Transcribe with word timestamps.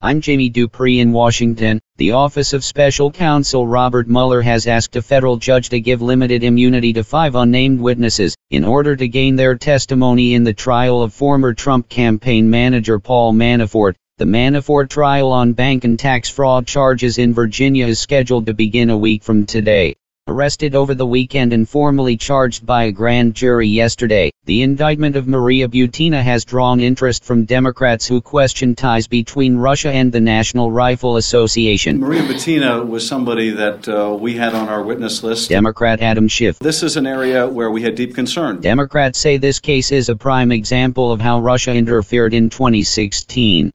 I'm 0.00 0.20
Jamie 0.20 0.48
Dupree 0.48 1.00
in 1.00 1.10
Washington. 1.10 1.80
The 1.96 2.12
Office 2.12 2.52
of 2.52 2.62
Special 2.62 3.10
Counsel 3.10 3.66
Robert 3.66 4.06
Mueller 4.06 4.40
has 4.42 4.68
asked 4.68 4.94
a 4.94 5.02
federal 5.02 5.38
judge 5.38 5.70
to 5.70 5.80
give 5.80 6.00
limited 6.00 6.44
immunity 6.44 6.92
to 6.92 7.02
five 7.02 7.34
unnamed 7.34 7.80
witnesses 7.80 8.36
in 8.50 8.64
order 8.64 8.94
to 8.94 9.08
gain 9.08 9.34
their 9.34 9.56
testimony 9.56 10.34
in 10.34 10.44
the 10.44 10.52
trial 10.52 11.02
of 11.02 11.12
former 11.12 11.52
Trump 11.52 11.88
campaign 11.88 12.48
manager 12.48 13.00
Paul 13.00 13.32
Manafort. 13.32 13.96
The 14.18 14.24
Manafort 14.24 14.88
trial 14.88 15.32
on 15.32 15.52
bank 15.52 15.82
and 15.82 15.98
tax 15.98 16.28
fraud 16.28 16.68
charges 16.68 17.18
in 17.18 17.34
Virginia 17.34 17.88
is 17.88 17.98
scheduled 17.98 18.46
to 18.46 18.54
begin 18.54 18.90
a 18.90 18.96
week 18.96 19.24
from 19.24 19.46
today 19.46 19.96
arrested 20.28 20.74
over 20.74 20.94
the 20.94 21.06
weekend 21.06 21.52
and 21.52 21.68
formally 21.68 22.16
charged 22.16 22.64
by 22.64 22.84
a 22.84 22.92
grand 22.92 23.34
jury 23.34 23.68
yesterday. 23.68 24.30
The 24.44 24.62
indictment 24.62 25.16
of 25.16 25.26
Maria 25.26 25.68
Butina 25.68 26.22
has 26.22 26.44
drawn 26.44 26.80
interest 26.80 27.24
from 27.24 27.44
Democrats 27.44 28.06
who 28.06 28.20
question 28.20 28.74
ties 28.74 29.06
between 29.06 29.56
Russia 29.56 29.90
and 29.90 30.12
the 30.12 30.20
National 30.20 30.70
Rifle 30.70 31.16
Association. 31.16 31.98
Maria 31.98 32.22
Butina 32.22 32.86
was 32.86 33.06
somebody 33.06 33.50
that 33.50 33.88
uh, 33.88 34.16
we 34.18 34.34
had 34.34 34.54
on 34.54 34.68
our 34.68 34.82
witness 34.82 35.22
list. 35.22 35.48
Democrat 35.48 36.00
Adam 36.00 36.28
Schiff. 36.28 36.58
This 36.58 36.82
is 36.82 36.96
an 36.96 37.06
area 37.06 37.46
where 37.46 37.70
we 37.70 37.82
had 37.82 37.94
deep 37.94 38.14
concern. 38.14 38.60
Democrats 38.60 39.18
say 39.18 39.36
this 39.36 39.60
case 39.60 39.92
is 39.92 40.08
a 40.08 40.16
prime 40.16 40.52
example 40.52 41.12
of 41.12 41.20
how 41.20 41.40
Russia 41.40 41.74
interfered 41.74 42.34
in 42.34 42.50
2016. 42.50 43.72